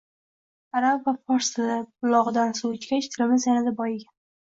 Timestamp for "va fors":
1.09-1.51